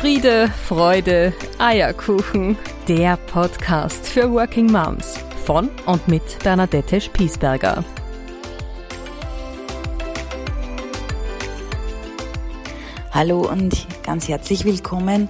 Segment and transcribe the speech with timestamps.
[0.00, 2.56] Friede, Freude, Eierkuchen.
[2.88, 7.84] Der Podcast für Working Moms von und mit Bernadette Spiesberger.
[13.10, 15.28] Hallo und ganz herzlich willkommen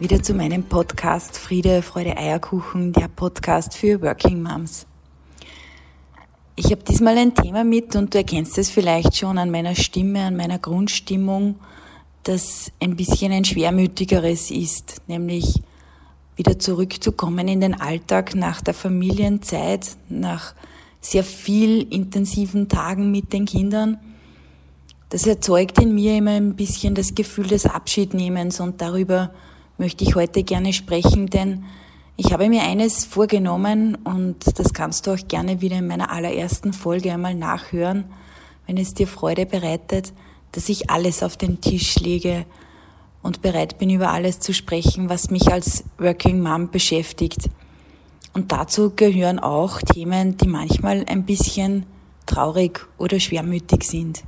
[0.00, 4.88] wieder zu meinem Podcast Friede, Freude, Eierkuchen, der Podcast für Working Moms.
[6.56, 10.24] Ich habe diesmal ein Thema mit und du erkennst es vielleicht schon an meiner Stimme,
[10.24, 11.60] an meiner Grundstimmung
[12.22, 15.62] das ein bisschen ein schwermütigeres ist, nämlich
[16.36, 20.54] wieder zurückzukommen in den Alltag nach der Familienzeit, nach
[21.00, 23.98] sehr viel intensiven Tagen mit den Kindern.
[25.08, 29.30] Das erzeugt in mir immer ein bisschen das Gefühl des Abschiednehmens und darüber
[29.78, 31.64] möchte ich heute gerne sprechen, denn
[32.16, 36.74] ich habe mir eines vorgenommen und das kannst du auch gerne wieder in meiner allerersten
[36.74, 38.04] Folge einmal nachhören,
[38.66, 40.12] wenn es dir Freude bereitet
[40.52, 42.44] dass ich alles auf den Tisch lege
[43.22, 47.50] und bereit bin, über alles zu sprechen, was mich als Working Mom beschäftigt.
[48.32, 51.86] Und dazu gehören auch Themen, die manchmal ein bisschen
[52.26, 54.22] traurig oder schwermütig sind.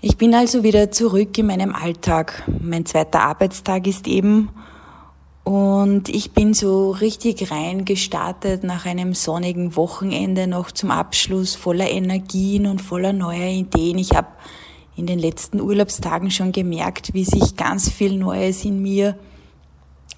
[0.00, 2.44] Ich bin also wieder zurück in meinem Alltag.
[2.60, 4.50] Mein zweiter Arbeitstag ist eben
[5.48, 11.88] und ich bin so richtig rein gestartet nach einem sonnigen Wochenende noch zum Abschluss voller
[11.88, 13.96] Energien und voller neuer Ideen.
[13.96, 14.28] Ich habe
[14.94, 19.18] in den letzten Urlaubstagen schon gemerkt, wie sich ganz viel Neues in mir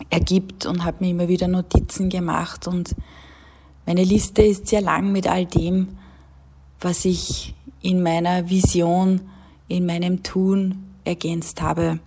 [0.08, 2.97] ergibt und habe mir immer wieder Notizen gemacht und
[3.86, 5.97] meine Liste ist sehr lang mit all dem,
[6.81, 9.20] was ich in meiner Vision,
[9.69, 12.01] in meinem Tun ergänzt habe.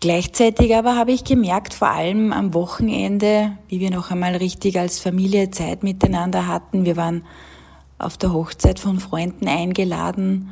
[0.00, 5.00] Gleichzeitig aber habe ich gemerkt, vor allem am Wochenende, wie wir noch einmal richtig als
[5.00, 6.84] Familie Zeit miteinander hatten.
[6.84, 7.24] Wir waren
[7.98, 10.50] auf der Hochzeit von Freunden eingeladen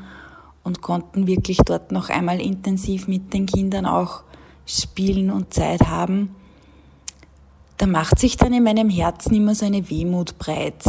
[0.65, 4.25] und konnten wirklich dort noch einmal intensiv mit den Kindern auch
[4.67, 6.35] spielen und Zeit haben.
[7.77, 10.83] Da macht sich dann in meinem Herzen immer so eine Wehmut breit.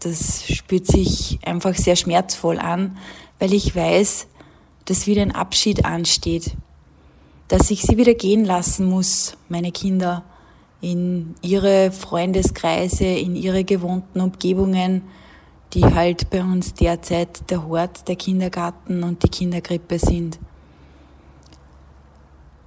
[0.00, 2.96] Das spürt sich einfach sehr schmerzvoll an,
[3.38, 4.26] weil ich weiß,
[4.86, 6.56] dass wieder ein Abschied ansteht
[7.50, 10.22] dass ich sie wieder gehen lassen muss, meine Kinder,
[10.80, 15.02] in ihre Freundeskreise, in ihre gewohnten Umgebungen,
[15.74, 20.38] die halt bei uns derzeit der Hort, der Kindergarten und die Kinderkrippe sind.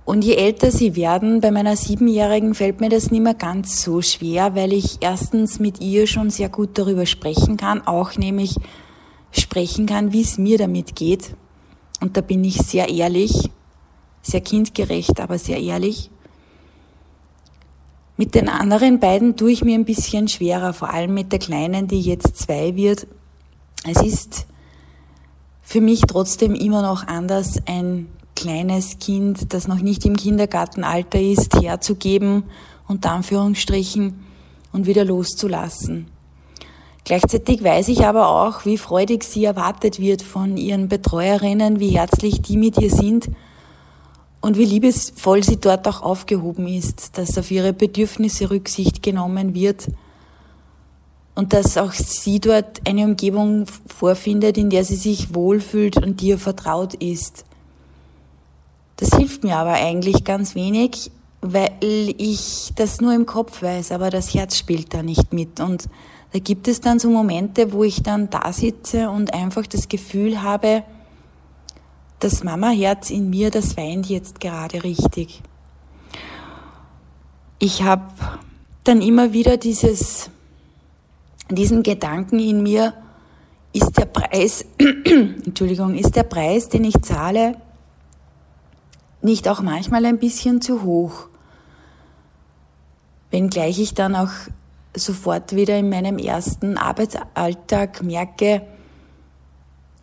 [0.03, 4.01] Und je älter sie werden, bei meiner Siebenjährigen fällt mir das nicht mehr ganz so
[4.01, 8.57] schwer, weil ich erstens mit ihr schon sehr gut darüber sprechen kann, auch nämlich
[9.31, 11.35] sprechen kann, wie es mir damit geht.
[12.01, 13.49] Und da bin ich sehr ehrlich
[14.23, 16.09] sehr kindgerecht, aber sehr ehrlich.
[18.15, 21.87] Mit den anderen beiden tue ich mir ein bisschen schwerer, vor allem mit der Kleinen,
[21.87, 23.05] die jetzt zwei wird.
[23.85, 24.47] Es ist
[25.61, 31.61] für mich trotzdem immer noch anders, ein kleines Kind, das noch nicht im Kindergartenalter ist,
[31.61, 32.43] herzugeben,
[32.87, 34.23] unter Anführungsstrichen,
[34.71, 36.07] und wieder loszulassen.
[37.05, 42.41] Gleichzeitig weiß ich aber auch, wie freudig sie erwartet wird von ihren Betreuerinnen, wie herzlich
[42.41, 43.29] die mit ihr sind
[44.43, 49.87] und wie liebesvoll sie dort auch aufgehoben ist, dass auf ihre Bedürfnisse Rücksicht genommen wird
[51.33, 56.27] und dass auch sie dort eine Umgebung vorfindet, in der sie sich wohlfühlt und die
[56.27, 57.45] ihr vertraut ist.
[58.97, 61.09] Das hilft mir aber eigentlich ganz wenig,
[61.39, 61.71] weil
[62.17, 65.61] ich das nur im Kopf weiß, aber das Herz spielt da nicht mit.
[65.61, 65.87] Und
[66.33, 70.41] da gibt es dann so Momente, wo ich dann da sitze und einfach das Gefühl
[70.41, 70.83] habe,
[72.23, 75.41] das Mama-Herz in mir, das weint jetzt gerade richtig.
[77.59, 78.13] Ich habe
[78.83, 80.29] dann immer wieder dieses,
[81.49, 82.93] diesen Gedanken in mir,
[83.73, 87.55] ist der Preis, Entschuldigung, ist der Preis, den ich zahle,
[89.21, 91.27] nicht auch manchmal ein bisschen zu hoch?
[93.31, 94.31] Wenngleich ich dann auch
[94.95, 98.61] sofort wieder in meinem ersten Arbeitsalltag merke,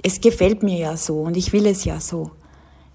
[0.03, 2.31] es gefällt mir ja so und ich will es ja so.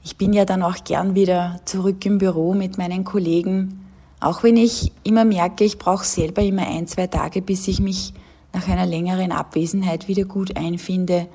[0.04, 3.86] Ich bin ja dann auch gern wieder zurück im Büro mit meinen Kollegen,
[4.20, 8.14] auch wenn ich immer merke, ich brauche selber immer ein, zwei Tage, bis ich mich
[8.54, 11.28] nach einer längeren Abwesenheit wieder gut einfinde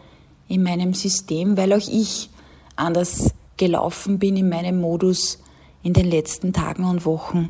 [0.48, 2.30] in meinem System, weil auch ich
[2.76, 5.38] anders gelaufen bin in meinem Modus
[5.82, 7.48] in den letzten Tagen und Wochen.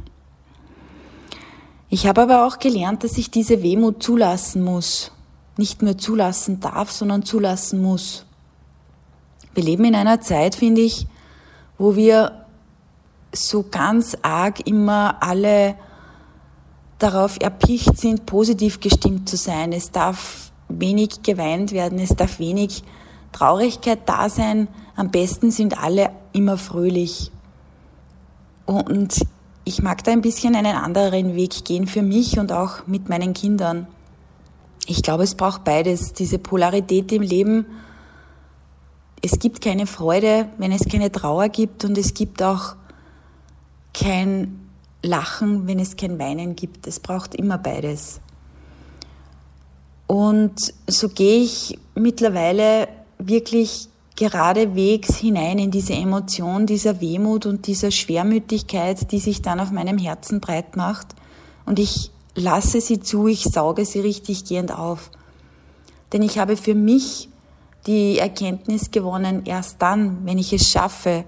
[1.88, 5.12] Ich habe aber auch gelernt, dass ich diese Wehmut zulassen muss
[5.61, 8.25] nicht nur zulassen darf, sondern zulassen muss.
[9.53, 11.07] Wir leben in einer Zeit, finde ich,
[11.77, 12.47] wo wir
[13.33, 15.77] so ganz arg immer alle
[16.99, 19.73] darauf erpicht sind, positiv gestimmt zu sein.
[19.73, 22.83] Es darf wenig geweint werden, es darf wenig
[23.33, 24.67] Traurigkeit da sein.
[24.97, 27.31] Am besten sind alle immer fröhlich.
[28.65, 29.27] Und
[29.65, 33.35] ich mag da ein bisschen einen anderen Weg gehen für mich und auch mit meinen
[33.35, 33.87] Kindern.
[34.87, 37.67] Ich glaube, es braucht beides, diese Polarität im Leben.
[39.23, 42.75] Es gibt keine Freude, wenn es keine Trauer gibt und es gibt auch
[43.93, 44.71] kein
[45.03, 46.87] Lachen, wenn es kein Weinen gibt.
[46.87, 48.21] Es braucht immer beides.
[50.06, 52.88] Und so gehe ich mittlerweile
[53.19, 59.71] wirklich geradewegs hinein in diese Emotion dieser Wehmut und dieser Schwermütigkeit, die sich dann auf
[59.71, 61.15] meinem Herzen breit macht.
[61.65, 65.11] Und ich lasse sie zu, ich sauge sie richtig gehend auf.
[66.12, 67.29] Denn ich habe für mich
[67.87, 71.25] die Erkenntnis gewonnen, erst dann, wenn ich es schaffe,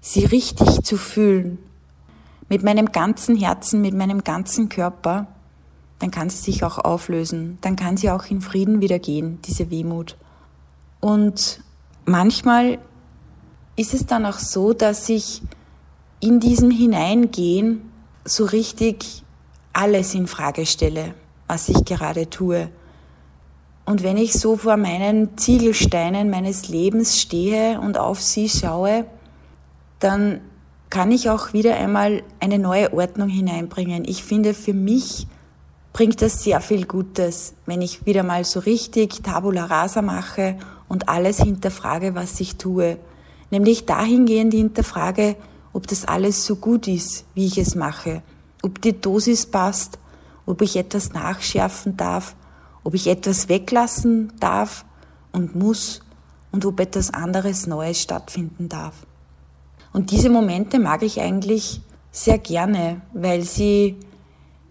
[0.00, 1.58] sie richtig zu fühlen,
[2.48, 5.26] mit meinem ganzen Herzen, mit meinem ganzen Körper,
[5.98, 9.70] dann kann sie sich auch auflösen, dann kann sie auch in Frieden wieder gehen, diese
[9.70, 10.16] Wehmut.
[11.00, 11.60] Und
[12.04, 12.78] manchmal
[13.76, 15.42] ist es dann auch so, dass ich
[16.20, 17.90] in diesem Hineingehen
[18.24, 19.23] so richtig
[19.74, 21.14] alles in Frage stelle,
[21.46, 22.70] was ich gerade tue.
[23.84, 29.04] Und wenn ich so vor meinen Ziegelsteinen meines Lebens stehe und auf sie schaue,
[29.98, 30.40] dann
[30.88, 34.04] kann ich auch wieder einmal eine neue Ordnung hineinbringen.
[34.06, 35.26] Ich finde, für mich
[35.92, 40.56] bringt das sehr viel Gutes, wenn ich wieder mal so richtig Tabula rasa mache
[40.88, 42.96] und alles hinterfrage, was ich tue.
[43.50, 45.36] Nämlich dahingehend hinterfrage,
[45.72, 48.22] ob das alles so gut ist, wie ich es mache,
[48.64, 49.98] ob die Dosis passt,
[50.46, 52.34] ob ich etwas nachschärfen darf,
[52.82, 54.84] ob ich etwas weglassen darf
[55.32, 56.00] und muss
[56.50, 59.06] und ob etwas anderes Neues stattfinden darf.
[59.92, 61.80] Und diese Momente mag ich eigentlich
[62.10, 63.96] sehr gerne, weil sie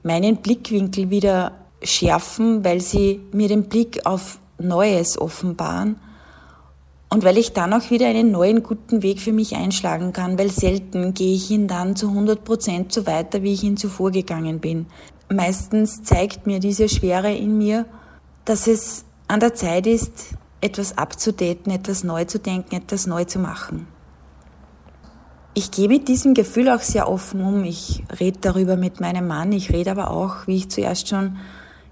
[0.04, 5.98] meinen Blickwinkel wieder schärfen, weil sie mir den Blick auf Neues offenbaren
[7.14, 10.50] und weil ich dann auch wieder einen neuen guten Weg für mich einschlagen kann, weil
[10.50, 14.60] selten gehe ich ihn dann zu 100 Prozent so weiter, wie ich ihn zuvor gegangen
[14.60, 14.88] bin.
[15.30, 17.86] Meistens zeigt mir diese Schwere in mir,
[18.46, 23.40] dass es an der Zeit ist, etwas abzudaten, etwas neu zu denken, etwas neu zu
[23.40, 23.88] machen
[25.54, 27.64] ich gehe mit diesem Gefühl auch sehr offen um.
[27.64, 31.38] Ich rede darüber mit meinem Mann, ich rede aber auch, wie ich zuerst schon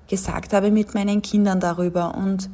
[0.09, 2.15] gesagt habe, mit meinen Kindern darüber.
[2.15, 2.49] Und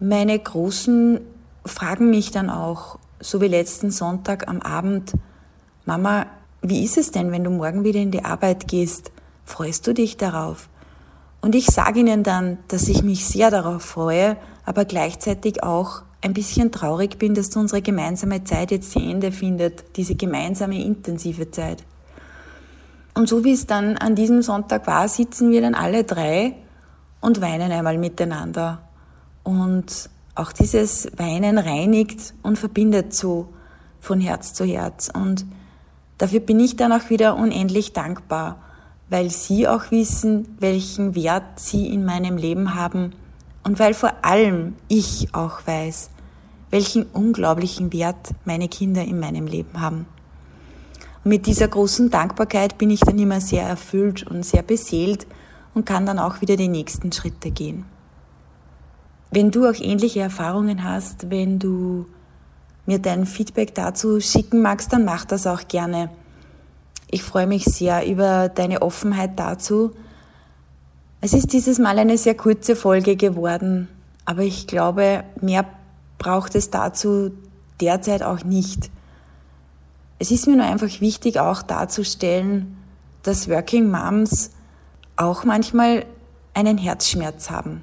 [0.00, 1.20] meine Großen
[1.64, 5.12] fragen mich dann auch, so wie letzten Sonntag am Abend,
[5.86, 6.26] Mama,
[6.62, 9.12] wie ist es denn, wenn du morgen wieder in die Arbeit gehst?
[9.44, 10.68] Freust du dich darauf?
[11.40, 16.32] Und ich sage ihnen dann, dass ich mich sehr darauf freue, aber gleichzeitig auch ein
[16.32, 21.84] bisschen traurig bin, dass unsere gemeinsame Zeit jetzt zu Ende findet, diese gemeinsame intensive Zeit.
[23.12, 26.56] Und so wie es dann an diesem Sonntag war, sitzen wir dann alle drei
[27.20, 28.80] und weinen einmal miteinander.
[29.42, 33.48] Und auch dieses Weinen reinigt und verbindet so
[34.00, 35.10] von Herz zu Herz.
[35.12, 35.46] Und
[36.18, 38.58] dafür bin ich dann auch wieder unendlich dankbar,
[39.08, 43.12] weil Sie auch wissen, welchen Wert Sie in meinem Leben haben
[43.62, 46.10] und weil vor allem ich auch weiß,
[46.70, 50.06] welchen unglaublichen Wert meine Kinder in meinem Leben haben.
[51.22, 55.26] Und mit dieser großen Dankbarkeit bin ich dann immer sehr erfüllt und sehr beseelt
[55.72, 57.84] und kann dann auch wieder die nächsten Schritte gehen.
[59.34, 62.06] Wenn du auch ähnliche Erfahrungen hast, wenn du
[62.86, 66.08] mir dein Feedback dazu schicken magst, dann mach das auch gerne.
[67.10, 69.90] Ich freue mich sehr über deine Offenheit dazu.
[71.20, 73.88] Es ist dieses Mal eine sehr kurze Folge geworden,
[74.24, 75.66] aber ich glaube, mehr
[76.18, 77.32] braucht es dazu
[77.80, 78.88] derzeit auch nicht.
[80.20, 82.76] Es ist mir nur einfach wichtig, auch darzustellen,
[83.24, 84.52] dass Working Moms
[85.16, 86.04] auch manchmal
[86.54, 87.82] einen Herzschmerz haben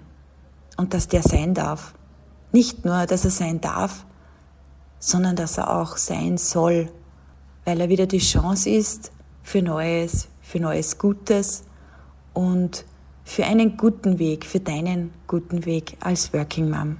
[0.77, 1.93] und dass der sein darf.
[2.51, 4.05] Nicht nur, dass er sein darf,
[4.99, 6.89] sondern dass er auch sein soll,
[7.65, 9.11] weil er wieder die Chance ist
[9.43, 11.63] für Neues, für Neues Gutes
[12.33, 12.85] und
[13.23, 16.97] für einen guten Weg, für deinen guten Weg als Working Mom.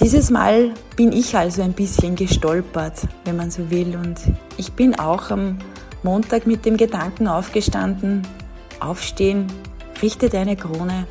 [0.00, 3.94] Dieses Mal bin ich also ein bisschen gestolpert, wenn man so will.
[3.94, 4.18] Und
[4.56, 5.58] ich bin auch am
[6.02, 8.26] Montag mit dem Gedanken aufgestanden,
[8.80, 9.46] aufstehen,
[10.00, 11.06] richte deine Krone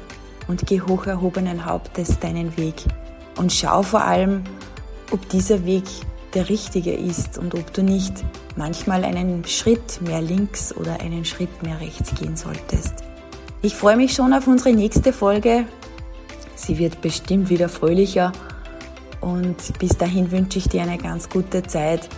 [0.48, 2.76] und geh hoch erhobenen Hauptes deinen Weg.
[3.38, 4.44] Und schau vor allem,
[5.12, 5.86] ob dieser Weg
[6.34, 8.24] der richtige ist und ob du nicht
[8.56, 12.96] manchmal einen Schritt mehr links oder einen Schritt mehr rechts gehen solltest.
[13.62, 15.66] Ich freue mich schon auf unsere nächste Folge.
[16.56, 18.32] Sie wird bestimmt wieder fröhlicher
[19.20, 22.10] und bis dahin wünsche ich dir eine ganz gute Zeit.